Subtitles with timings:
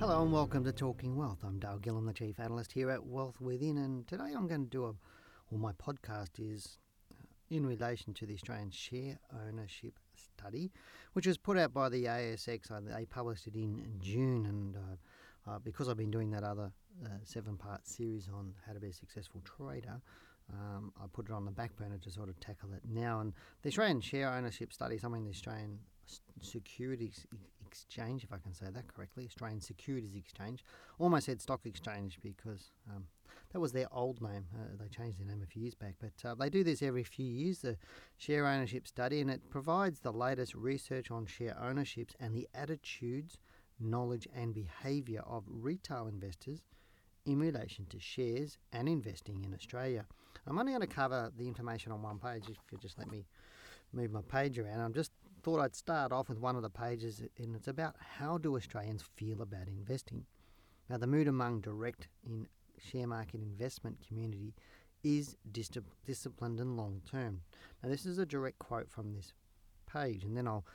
[0.00, 1.40] Hello and welcome to Talking Wealth.
[1.42, 4.70] I'm Dale Gillham, the Chief Analyst here at Wealth Within, and today I'm going to
[4.70, 4.94] do a,
[5.50, 6.78] well, my podcast is
[7.10, 9.18] uh, in relation to the Australian Share
[9.48, 10.70] Ownership Study,
[11.14, 12.70] which was put out by the ASX.
[12.94, 16.70] They published it in June, and uh, uh, because I've been doing that other
[17.04, 20.00] uh, seven part series on how to be a successful trader,
[20.52, 23.18] um, I put it on the back burner to sort of tackle it now.
[23.18, 25.80] And the Australian Share Ownership Study, something the Australian
[26.40, 27.26] Securities
[27.68, 30.64] Exchange, if I can say that correctly, Australian Securities Exchange.
[30.98, 33.04] Almost said Stock Exchange because um,
[33.52, 34.46] that was their old name.
[34.54, 37.04] Uh, they changed their name a few years back, but uh, they do this every
[37.04, 37.76] few years, the
[38.16, 43.38] share ownership study, and it provides the latest research on share ownerships and the attitudes,
[43.78, 46.62] knowledge, and behaviour of retail investors
[47.26, 50.06] in relation to shares and investing in Australia.
[50.46, 53.26] I'm only going to cover the information on one page if you just let me
[53.92, 54.80] move my page around.
[54.80, 55.12] I'm just
[55.48, 59.02] thought I'd start off with one of the pages, and it's about how do Australians
[59.16, 60.26] feel about investing.
[60.90, 62.46] Now, the mood among direct in
[62.76, 64.52] share market investment community
[65.02, 65.70] is dis-
[66.04, 67.40] disciplined and long term.
[67.82, 69.32] Now, this is a direct quote from this
[69.90, 70.66] page, and then I'll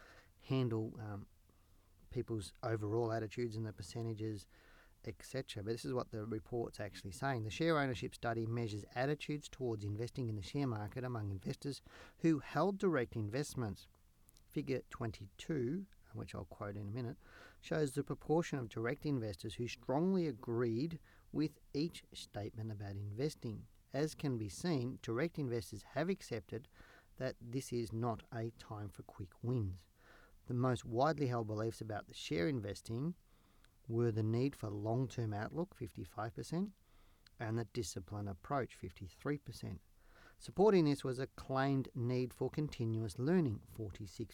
[0.50, 1.28] handle um,
[2.10, 4.48] people's overall attitudes and the percentages,
[5.08, 5.62] etc.
[5.62, 7.44] But this is what the report's actually saying.
[7.44, 11.84] The share ownership study measures attitudes towards investing in the share market among investors
[12.24, 13.86] who held direct investments
[14.54, 17.18] Figure 22, which I'll quote in a minute,
[17.59, 21.00] shows the proportion of direct investors who strongly agreed
[21.32, 23.64] with each statement about investing.
[23.94, 26.68] As can be seen, direct investors have accepted
[27.18, 29.86] that this is not a time for quick wins.
[30.47, 33.16] The most widely held beliefs about the share investing
[33.88, 36.70] were the need for long term outlook, 55%,
[37.40, 39.80] and the discipline approach, 53%.
[40.44, 44.28] Supporting this was a claimed need for continuous learning, 46%.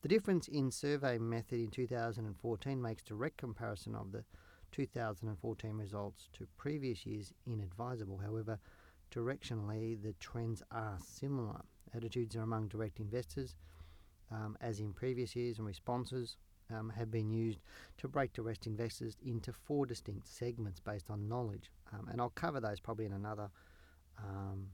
[0.00, 4.24] The difference in survey method in 2014 makes direct comparison of the
[4.70, 8.22] 2014 results to previous years inadvisable.
[8.24, 8.58] However,
[9.14, 11.60] directionally, the trends are similar.
[11.94, 13.54] Attitudes are among direct investors,
[14.30, 16.38] um, as in previous years, and responses
[16.74, 17.58] um, have been used
[17.98, 21.70] to break direct investors into four distinct segments based on knowledge.
[21.92, 23.50] Um, and I'll cover those probably in another
[24.18, 24.68] um,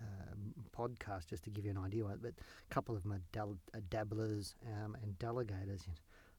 [0.00, 2.04] um, podcast just to give you an idea.
[2.20, 5.82] But a couple of them are uh, dabblers um, and delegators.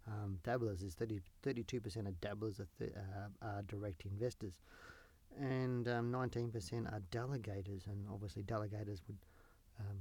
[0.07, 4.53] Um, dabblers is 30, 32% of dabblers are, th- uh, are direct investors,
[5.37, 7.87] and 19% um, are delegators.
[7.87, 9.17] And obviously, delegators would
[9.79, 9.97] um,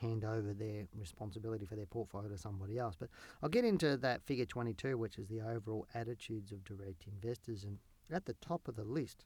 [0.00, 2.94] hand over their responsibility for their portfolio to somebody else.
[2.98, 3.08] But
[3.42, 7.64] I'll get into that figure 22, which is the overall attitudes of direct investors.
[7.64, 7.78] And
[8.10, 9.24] at the top of the list,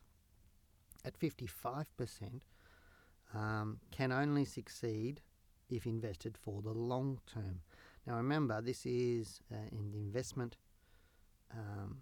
[1.04, 1.86] at 55%,
[3.36, 5.20] um, can only succeed
[5.68, 7.60] if invested for the long term.
[8.06, 10.56] Now, remember, this is uh, the investment
[11.52, 11.98] um,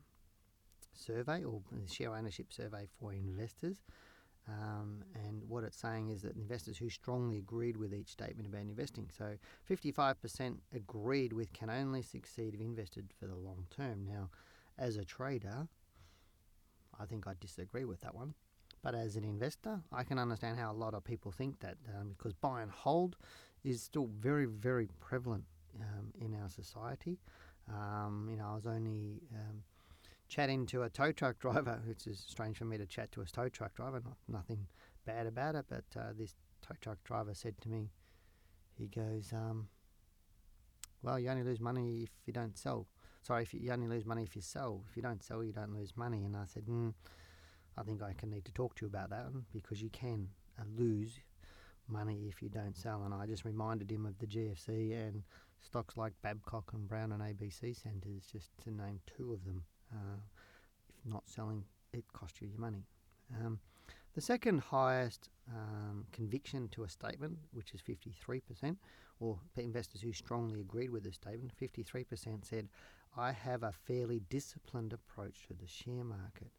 [0.92, 3.78] survey or share ownership survey for investors.
[4.46, 8.60] Um, and what it's saying is that investors who strongly agreed with each statement about
[8.60, 9.08] investing.
[9.16, 9.36] So
[9.70, 14.04] 55% agreed with can only succeed if invested for the long term.
[14.06, 14.28] Now,
[14.78, 15.66] as a trader,
[17.00, 18.34] I think I disagree with that one.
[18.84, 22.10] But as an investor, I can understand how a lot of people think that um,
[22.10, 23.16] because buy and hold
[23.64, 25.44] is still very, very prevalent
[25.80, 27.18] um, in our society.
[27.72, 29.62] Um, you know, I was only um,
[30.28, 33.24] chatting to a tow truck driver, which is strange for me to chat to a
[33.24, 34.02] tow truck driver.
[34.04, 34.66] Not, nothing
[35.06, 37.88] bad about it, but uh, this tow truck driver said to me,
[38.76, 39.68] he goes, um,
[41.02, 42.86] "Well, you only lose money if you don't sell.
[43.22, 44.82] Sorry, if you, you, only lose money if you sell.
[44.90, 46.92] If you don't sell, you don't lose money." And I said, mm,
[47.76, 50.28] I think I can need to talk to you about that because you can
[50.58, 51.20] uh, lose
[51.88, 53.02] money if you don't sell.
[53.04, 55.22] And I just reminded him of the GFC and
[55.60, 59.64] stocks like Babcock and Brown and ABC Centres, just to name two of them.
[59.92, 60.18] Uh,
[60.88, 62.84] if not selling, it costs you your money.
[63.40, 63.58] Um,
[64.14, 68.76] the second highest um, conviction to a statement, which is 53%,
[69.20, 72.68] or investors who strongly agreed with the statement, 53% said,
[73.16, 76.50] I have a fairly disciplined approach to the share market.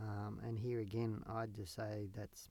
[0.00, 2.48] Um, and here again, I'd just say that's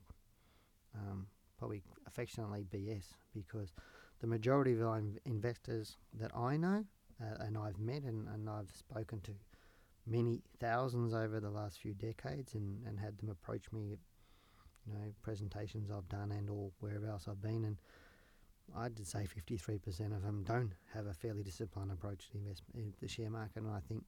[0.95, 1.27] um,
[1.57, 3.73] probably affectionately BS because
[4.19, 6.85] the majority of our investors that I know
[7.21, 9.31] uh, and I've met and, and I've spoken to
[10.07, 13.99] many thousands over the last few decades and, and had them approach me at
[14.87, 17.77] you know presentations I've done and or wherever else I've been and
[18.75, 23.29] I'd say 53% of them don't have a fairly disciplined approach to investment, the share
[23.29, 24.03] market, and I think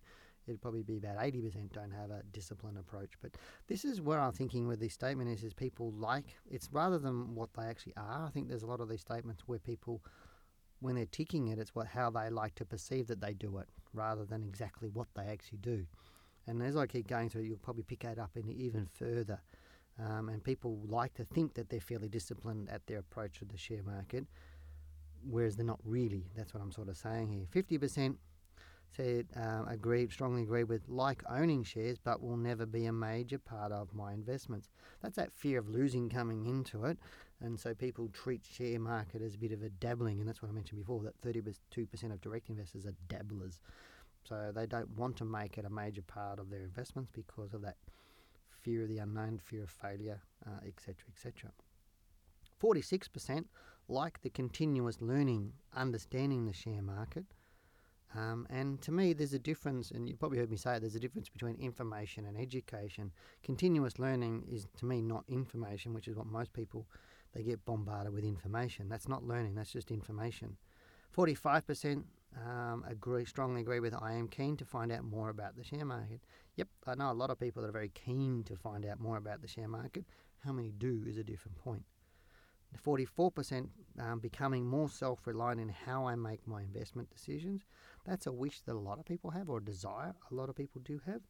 [0.47, 3.13] it'd probably be about 80% don't have a disciplined approach.
[3.21, 3.31] But
[3.67, 7.35] this is where I'm thinking with this statement is, is people like, it's rather than
[7.35, 8.25] what they actually are.
[8.25, 10.01] I think there's a lot of these statements where people,
[10.79, 13.67] when they're ticking it, it's what how they like to perceive that they do it,
[13.93, 15.85] rather than exactly what they actually do.
[16.47, 19.41] And as I keep going through, you'll probably pick that up in even further.
[19.99, 23.57] Um, and people like to think that they're fairly disciplined at their approach to the
[23.57, 24.25] share market,
[25.27, 26.29] whereas they're not really.
[26.35, 27.63] That's what I'm sort of saying here.
[27.63, 28.15] 50%
[28.95, 33.37] said uh, agree, strongly agree with like owning shares, but will never be a major
[33.37, 34.69] part of my investments.
[35.01, 36.97] That's that fear of losing coming into it,
[37.41, 40.49] and so people treat share market as a bit of a dabbling, and that's what
[40.49, 41.01] I mentioned before.
[41.03, 43.59] That 32% of direct investors are dabblers,
[44.23, 47.61] so they don't want to make it a major part of their investments because of
[47.61, 47.77] that
[48.61, 50.21] fear of the unknown, fear of failure,
[50.65, 51.49] etc., etc.
[51.49, 51.63] Et
[52.59, 53.45] 46%
[53.87, 57.25] like the continuous learning, understanding the share market.
[58.15, 60.95] Um, and to me, there's a difference, and you probably heard me say it, there's
[60.95, 63.11] a difference between information and education.
[63.43, 66.87] Continuous learning is, to me, not information, which is what most people,
[67.33, 68.87] they get bombarded with information.
[68.87, 70.55] That's not learning, that's just information.
[71.15, 72.03] 45%
[72.45, 75.85] um, agree, strongly agree with I am keen to find out more about the share
[75.85, 76.21] market.
[76.55, 79.17] Yep, I know a lot of people that are very keen to find out more
[79.17, 80.05] about the share market.
[80.45, 81.83] How many do is a different point.
[82.85, 83.67] 44%
[83.99, 87.63] um, becoming more self reliant in how I make my investment decisions.
[88.07, 90.55] That's a wish that a lot of people have, or a desire a lot of
[90.55, 91.21] people do have,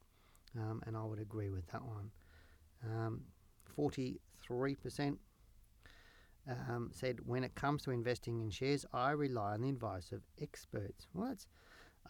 [0.56, 2.10] um, and I would agree with that one.
[2.84, 3.22] Um,
[3.76, 5.18] 43%
[6.48, 10.22] um, said, when it comes to investing in shares, I rely on the advice of
[10.40, 11.06] experts.
[11.12, 11.46] Well, that's,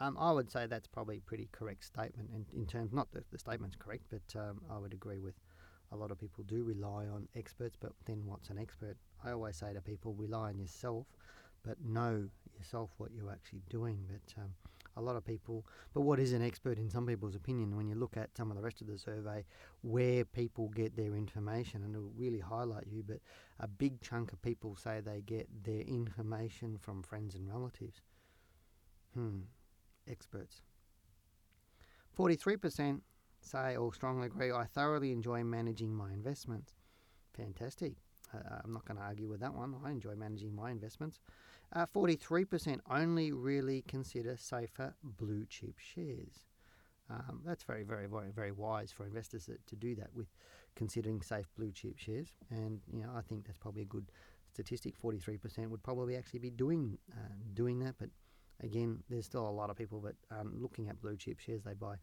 [0.00, 3.30] um, I would say that's probably a pretty correct statement in, in terms, not that
[3.30, 5.34] the statement's correct, but um, I would agree with
[5.90, 8.96] a lot of people do rely on experts, but then what's an expert?
[9.24, 11.06] I always say to people, rely on yourself,
[11.64, 13.98] but know yourself what you're actually doing.
[14.08, 14.50] But um,
[14.96, 15.64] a lot of people,
[15.94, 17.76] but what is an expert in some people's opinion?
[17.76, 19.44] When you look at some of the rest of the survey,
[19.82, 23.18] where people get their information, and it'll really highlight you, but
[23.60, 28.00] a big chunk of people say they get their information from friends and relatives.
[29.14, 29.40] Hmm,
[30.08, 30.62] experts.
[32.18, 33.00] 43%
[33.40, 36.74] say or strongly agree, I thoroughly enjoy managing my investments.
[37.34, 37.94] Fantastic.
[38.34, 39.74] Uh, I'm not going to argue with that one.
[39.84, 41.20] I enjoy managing my investments.
[41.72, 46.46] Uh, 43% only really consider safer blue chip shares.
[47.10, 50.26] Um, that's very, very, very, very wise for investors to, to, do that with
[50.76, 52.28] considering safe blue chip shares.
[52.50, 54.10] And you know, I think that's probably a good
[54.52, 54.94] statistic.
[55.02, 58.10] 43% would probably actually be doing uh, doing that, but
[58.62, 61.62] again, there's still a lot of people that um, looking at blue chip shares.
[61.62, 61.94] They buy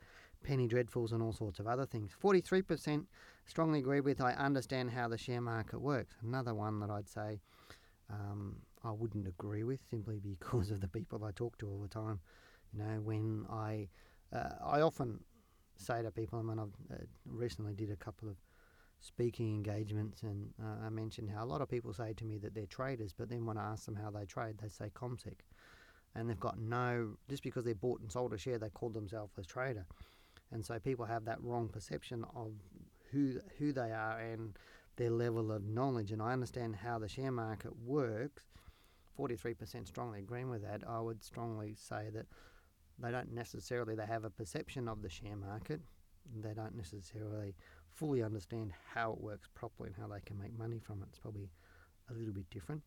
[0.44, 2.12] penny dreadfuls and all sorts of other things.
[2.24, 3.06] 43%
[3.46, 4.22] strongly agree with.
[4.22, 6.16] I understand how the share market works.
[6.24, 7.42] Another one that I'd say
[8.10, 11.88] um, I wouldn't agree with simply because of the people I talk to all the
[11.88, 12.20] time.
[12.74, 13.88] You know, when I
[14.34, 15.20] uh, I often
[15.78, 18.36] say to people, I mean, I've uh, recently did a couple of
[19.00, 22.54] speaking engagements, and uh, I mentioned how a lot of people say to me that
[22.56, 25.36] they're traders, but then when I ask them how they trade, they say CommSec,
[26.16, 29.38] and they've got no just because they bought and sold a share, they call themselves
[29.38, 29.86] a trader,
[30.52, 32.52] and so people have that wrong perception of
[33.12, 34.58] who who they are and
[34.98, 36.12] their level of knowledge.
[36.12, 38.46] And I understand how the share market works.
[39.18, 40.84] 43% strongly agreeing with that.
[40.88, 42.26] I would strongly say that
[43.00, 45.82] they don't necessarily they have a perception of the share market.
[46.42, 47.56] They don't necessarily
[47.92, 51.08] fully understand how it works properly and how they can make money from it.
[51.10, 51.50] It's probably
[52.10, 52.82] a little bit different.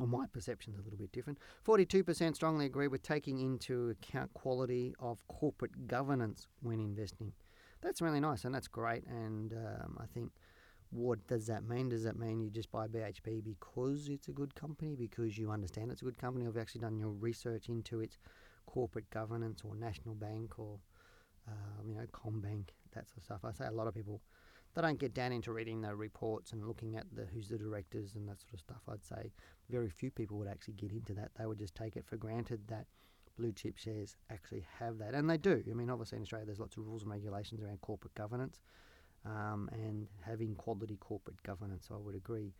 [0.00, 1.38] Or my perception is a little bit different.
[1.64, 7.32] 42% strongly agree with taking into account quality of corporate governance when investing.
[7.80, 9.06] That's really nice and that's great.
[9.06, 10.32] And um, I think
[10.94, 11.88] what does that mean?
[11.88, 15.90] Does that mean you just buy BHP because it's a good company, because you understand
[15.90, 18.16] it's a good company, or have actually done your research into its
[18.66, 20.78] corporate governance or national bank or
[21.48, 23.44] um, you know CommBank, that sort of stuff?
[23.44, 24.22] I say a lot of people
[24.74, 28.14] they don't get down into reading the reports and looking at the who's the directors
[28.14, 28.82] and that sort of stuff.
[28.88, 29.32] I'd say
[29.70, 31.32] very few people would actually get into that.
[31.36, 32.86] They would just take it for granted that
[33.36, 35.62] blue chip shares actually have that, and they do.
[35.68, 38.60] I mean, obviously in Australia, there's lots of rules and regulations around corporate governance
[39.24, 41.88] um, and having quality corporate governance.
[41.92, 42.52] I would agree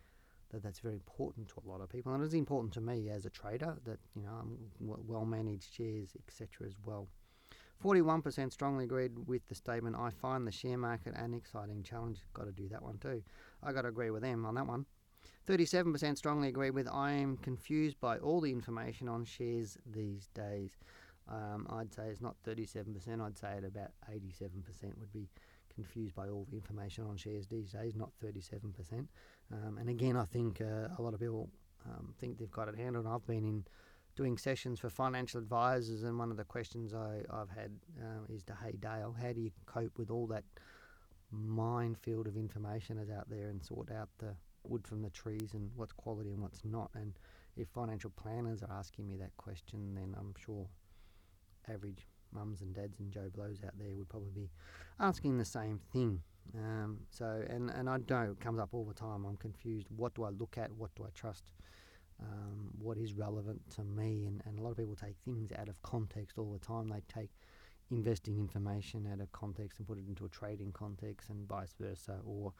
[0.50, 3.26] that that's very important to a lot of people, and it's important to me as
[3.26, 6.66] a trader that you know I'm well managed shares, etc.
[6.66, 7.08] as well.
[7.84, 9.96] 41% strongly agreed with the statement.
[9.96, 12.20] I find the share market an exciting challenge.
[12.32, 13.22] Got to do that one too.
[13.62, 14.86] I got to agree with them on that one.
[15.46, 20.78] 37% strongly agree with I am confused by all the information on shares these days.
[21.28, 23.20] Um, I'd say it's not 37%.
[23.20, 25.28] I'd say at about 87% would be
[25.74, 29.06] confused by all the information on shares these days, not 37%.
[29.52, 31.50] Um, and again, I think uh, a lot of people
[31.86, 33.06] um, think they've got it handled.
[33.06, 33.64] I've been in
[34.16, 38.42] doing sessions for financial advisors, and one of the questions I, I've had uh, is
[38.44, 40.44] to, hey, Dale, how do you cope with all that
[41.30, 45.70] minefield of information that's out there and sort out the wood from the trees and
[45.74, 46.90] what's quality and what's not?
[46.94, 47.12] And
[47.56, 50.68] if financial planners are asking me that question, then I'm sure
[51.68, 54.50] average mums and dads and Joe Blows out there would probably be
[55.00, 56.20] asking the same thing.
[56.54, 59.24] Um, so, and, and I know it comes up all the time.
[59.24, 59.86] I'm confused.
[59.96, 60.70] What do I look at?
[60.72, 61.52] What do I trust?
[62.20, 64.24] Um, what is relevant to me?
[64.26, 66.88] And, and a lot of people take things out of context all the time.
[66.88, 67.30] They take
[67.90, 72.18] investing information out of context and put it into a trading context, and vice versa,
[72.24, 72.52] or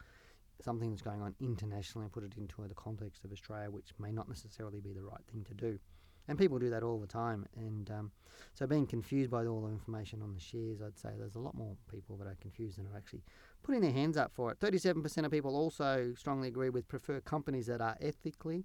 [0.61, 4.13] something that's going on internationally and put it into the context of Australia, which may
[4.13, 5.79] not necessarily be the right thing to do.
[6.27, 7.47] And people do that all the time.
[7.57, 8.11] And um,
[8.55, 11.55] so being confused by all the information on the shares, I'd say there's a lot
[11.55, 13.23] more people that are confused than are actually
[13.63, 14.59] putting their hands up for it.
[14.59, 18.65] 37% of people also strongly agree with prefer companies that are ethically,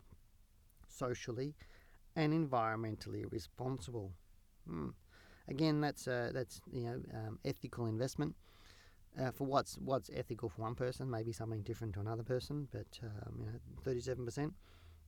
[0.87, 1.55] socially,
[2.15, 4.13] and environmentally responsible.
[4.67, 4.89] Hmm.
[5.47, 8.35] Again, that's uh, that's you know um, ethical investment.
[9.19, 12.67] Uh, for what's what's ethical for one person, maybe something different to another person.
[12.71, 14.53] But um, you know, thirty-seven percent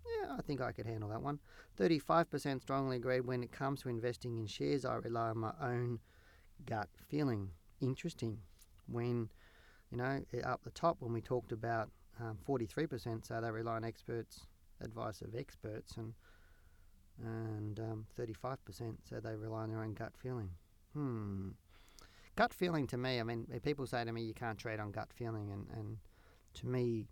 [0.05, 1.39] yeah, I think I could handle that one.
[1.79, 5.99] 35% strongly agree when it comes to investing in shares, I rely on my own
[6.65, 7.49] gut feeling.
[7.81, 8.39] Interesting.
[8.87, 9.29] When,
[9.91, 11.89] you know, up the top, when we talked about
[12.19, 14.47] um, 43%, so they rely on experts,
[14.81, 16.13] advice of experts, and
[17.23, 18.57] and um, 35%,
[19.07, 20.49] so they rely on their own gut feeling.
[20.93, 21.49] Hmm.
[22.35, 25.09] Gut feeling to me, I mean, people say to me, you can't trade on gut
[25.13, 25.97] feeling, and, and
[26.55, 27.05] to me,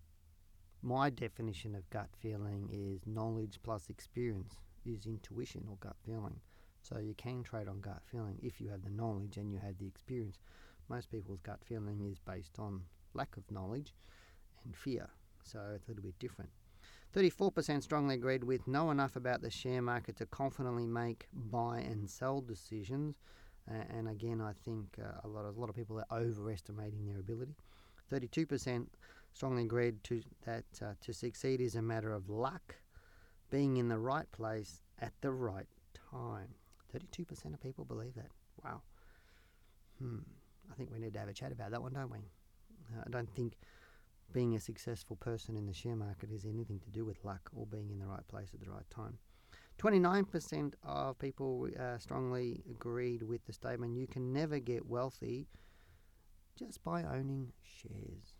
[0.82, 6.40] my definition of gut feeling is knowledge plus experience, is intuition or gut feeling.
[6.82, 9.78] So you can trade on gut feeling if you have the knowledge and you have
[9.78, 10.40] the experience.
[10.88, 12.82] Most people's gut feeling is based on
[13.14, 13.94] lack of knowledge
[14.64, 15.08] and fear,
[15.44, 16.50] so it's a little bit different.
[17.16, 22.10] 34% strongly agreed with know enough about the share market to confidently make buy and
[22.10, 23.16] sell decisions.
[23.70, 27.06] Uh, and again, I think uh, a lot of a lot of people are overestimating
[27.06, 27.56] their ability.
[28.12, 28.88] 32%
[29.34, 32.76] strongly agreed to that uh, to succeed is a matter of luck,
[33.50, 35.68] being in the right place at the right
[36.12, 36.56] time.
[36.94, 38.32] 32% of people believe that.
[38.64, 38.82] Wow.
[40.00, 40.20] Hmm.
[40.72, 42.20] I think we need to have a chat about that one, don't we?
[42.96, 43.58] Uh, I don't think
[44.34, 47.66] being a successful person in the share market is anything to do with luck or
[47.66, 49.18] being in the right place at the right time.
[49.80, 55.48] 29% of people uh, strongly agreed with the statement you can never get wealthy
[56.58, 58.39] just by owning shares.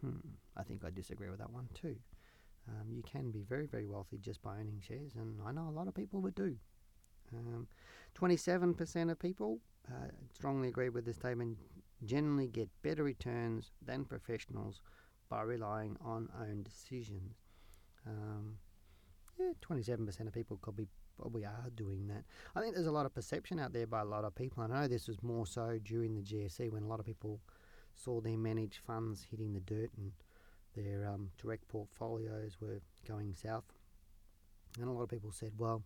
[0.00, 0.18] Hmm,
[0.56, 1.96] I think I disagree with that one too.
[2.68, 5.70] Um, you can be very, very wealthy just by owning shares, and I know a
[5.70, 6.56] lot of people that do.
[7.32, 7.68] Um,
[8.18, 11.58] 27% of people uh, strongly agree with this statement
[12.04, 14.80] generally get better returns than professionals
[15.28, 17.36] by relying on own decisions.
[18.06, 18.58] Um,
[19.38, 20.86] yeah, 27% of people probably,
[21.20, 22.24] probably are doing that.
[22.54, 24.62] I think there's a lot of perception out there by a lot of people.
[24.62, 27.40] I know this was more so during the GFC when a lot of people
[27.96, 30.12] saw their managed funds hitting the dirt and
[30.76, 33.64] their um, direct portfolios were going south.
[34.78, 35.82] And a lot of people said, well,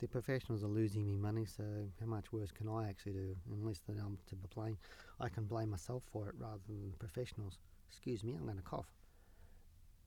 [0.00, 1.62] the professionals are losing me money, so
[2.00, 3.36] how much worse can I actually do?
[3.52, 4.76] Unless that I'm to blame,
[5.20, 7.58] I can blame myself for it rather than the professionals.
[7.88, 8.88] Excuse me, I'm going to cough.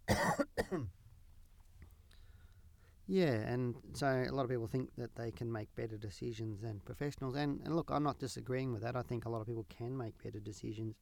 [3.08, 6.82] Yeah, and so a lot of people think that they can make better decisions than
[6.84, 7.36] professionals.
[7.36, 8.98] And, and look, I'm not disagreeing with that.
[8.98, 10.96] I think a lot of people can make better decisions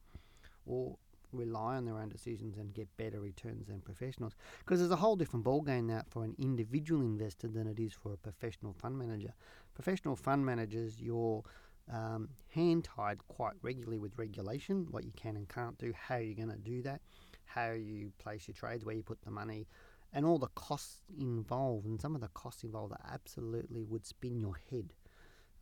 [0.67, 0.97] or
[1.31, 4.33] rely on their own decisions and get better returns than professionals.
[4.59, 8.13] Because there's a whole different ballgame now for an individual investor than it is for
[8.13, 9.33] a professional fund manager.
[9.73, 11.43] Professional fund managers, you're
[11.91, 16.35] um, hand tied quite regularly with regulation, what you can and can't do, how you're
[16.35, 17.01] going to do that,
[17.45, 19.67] how you place your trades, where you put the money
[20.13, 24.39] and all the costs involved, and some of the costs involved that absolutely would spin
[24.39, 24.93] your head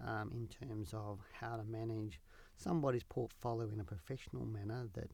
[0.05, 2.19] um, in terms of how to manage
[2.55, 4.87] somebody's portfolio in a professional manner.
[4.93, 5.09] That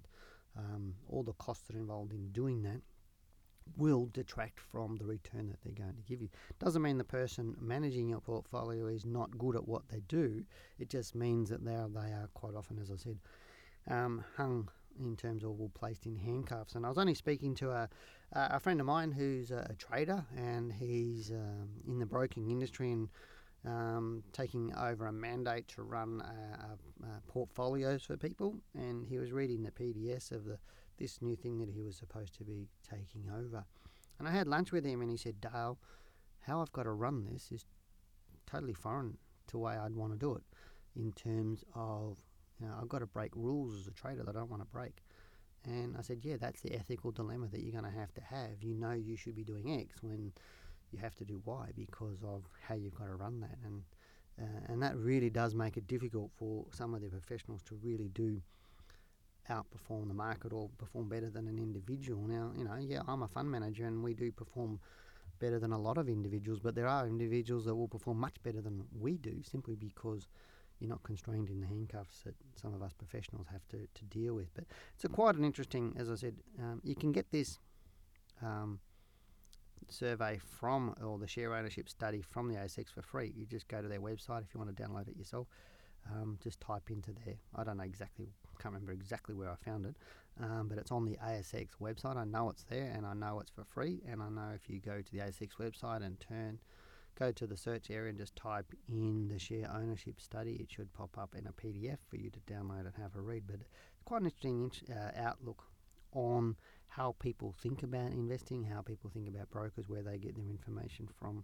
[0.57, 2.81] um, all the costs that are involved in doing that
[3.77, 6.29] will detract from the return that they're going to give you.
[6.59, 10.43] Doesn't mean the person managing your portfolio is not good at what they do.
[10.79, 13.19] It just means that they are, they are quite often, as I said,
[13.88, 14.69] um, hung
[15.00, 16.75] in terms of all placed in handcuffs.
[16.75, 17.89] And I was only speaking to a
[18.36, 22.50] uh, a friend of mine who's a, a trader and he's um, in the broking
[22.50, 23.09] industry and
[23.65, 28.55] um, taking over a mandate to run uh, uh, portfolios for people.
[28.75, 30.57] And he was reading the PDS of the
[31.00, 33.63] this new thing that he was supposed to be taking over.
[34.19, 35.79] And I had lunch with him and he said, Dale,
[36.41, 37.65] how I've got to run this is
[38.45, 39.17] totally foreign
[39.48, 40.43] to the way I'd want to do it
[40.95, 42.17] in terms of,
[42.59, 44.67] you know, I've got to break rules as a trader that I don't want to
[44.67, 44.98] break.
[45.65, 48.61] And I said, yeah, that's the ethical dilemma that you're going to have to have.
[48.61, 50.31] You know you should be doing X when
[50.91, 53.57] you have to do Y because of how you've got to run that.
[53.65, 53.83] And
[54.41, 58.07] uh, and that really does make it difficult for some of the professionals to really
[58.07, 58.41] do
[59.49, 62.25] outperform the market or perform better than an individual.
[62.25, 64.79] Now, you know, yeah, I'm a fund manager and we do perform
[65.39, 68.61] better than a lot of individuals, but there are individuals that will perform much better
[68.61, 70.27] than we do simply because
[70.79, 74.33] you're not constrained in the handcuffs that some of us professionals have to, to deal
[74.33, 74.53] with.
[74.53, 77.59] But it's a quite an interesting, as I said, um, you can get this
[78.41, 78.79] um,
[79.89, 83.33] survey from, or the share ownership study from the ASX for free.
[83.36, 85.48] You just go to their website if you want to download it yourself.
[86.12, 87.36] Um, just type into there.
[87.55, 89.95] I don't know exactly, can't remember exactly where I found it,
[90.41, 92.15] um, but it's on the ASX website.
[92.15, 94.01] I know it's there and I know it's for free.
[94.07, 96.59] And I know if you go to the ASX website and turn,
[97.19, 100.93] go to the search area and just type in the share ownership study, it should
[100.93, 103.43] pop up in a PDF for you to download and have a read.
[103.45, 103.69] But it's
[104.05, 105.63] quite an interesting uh, outlook
[106.13, 106.55] on
[106.88, 111.07] how people think about investing, how people think about brokers, where they get their information
[111.19, 111.43] from.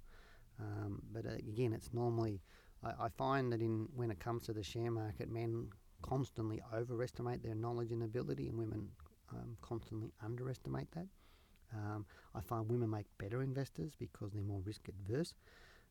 [0.59, 2.41] Um, but uh, again, it's normally
[2.83, 5.67] I, I, find that in when it comes to the share market, men
[6.01, 8.87] constantly overestimate their knowledge and ability, and women
[9.31, 11.07] um, constantly underestimate that.
[11.73, 15.33] Um, I find women make better investors because they're more risk adverse,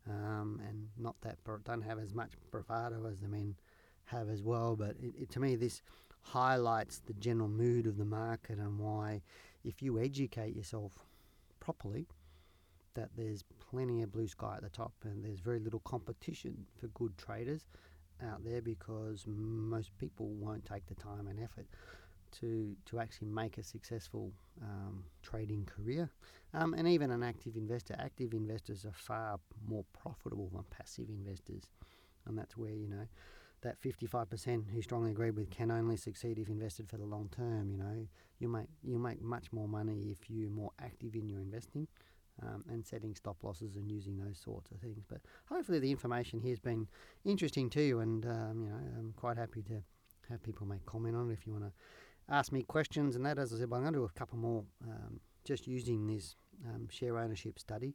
[0.09, 3.57] um, and not that don't have as much bravado as the men
[4.07, 4.77] have as well.
[4.77, 5.83] But it, it, to me, this
[6.23, 9.23] highlights the general mood of the market and why,
[9.65, 11.05] if you educate yourself
[11.61, 12.07] properly,
[12.95, 16.87] that there's plenty of blue sky at the top and there's very little competition for
[16.89, 17.67] good traders
[18.23, 21.67] out there because most people won't take the time and effort
[22.41, 26.11] to to actually make a successful um, trading career.
[26.53, 31.64] Um, and even an active investor, active investors are far more profitable than passive investors,
[32.26, 33.07] and that's where you know
[33.62, 37.71] that 55% who strongly agree with can only succeed if invested for the long term.
[37.71, 38.07] You know,
[38.38, 41.88] you make you make much more money if you're more active in your investing.
[42.42, 45.05] Um, and setting stop losses and using those sorts of things.
[45.09, 46.88] But hopefully, the information here has been
[47.25, 49.81] interesting to you, and um, you know, I'm quite happy to
[50.29, 51.73] have people make comment on it if you want to
[52.29, 53.39] ask me questions and that.
[53.39, 56.89] As I said, I'm going to do a couple more um, just using this um,
[56.89, 57.95] share ownership study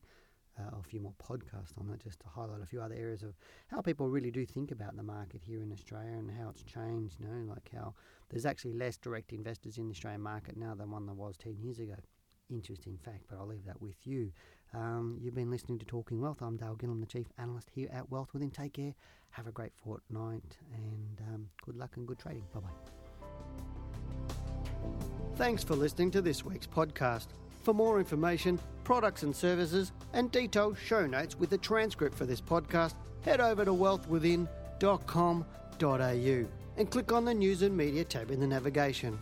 [0.60, 3.34] uh, a few more podcasts on that just to highlight a few other areas of
[3.68, 7.20] how people really do think about the market here in Australia and how it's changed.
[7.20, 7.94] You know, like how
[8.30, 11.58] there's actually less direct investors in the Australian market now than one there was 10
[11.60, 11.96] years ago.
[12.50, 14.32] Interesting fact, but I'll leave that with you.
[14.74, 16.42] Um, you've been listening to Talking Wealth.
[16.42, 18.50] I'm Dale Gillham, the Chief Analyst here at Wealth Within.
[18.50, 18.96] Take care,
[19.32, 22.46] have a great fortnight, and um, good luck and good trading.
[22.54, 23.09] Bye bye.
[25.40, 27.28] Thanks for listening to this week's podcast.
[27.64, 32.42] For more information, products and services, and detailed show notes with a transcript for this
[32.42, 38.48] podcast, head over to wealthwithin.com.au and click on the News and Media tab in the
[38.48, 39.18] navigation.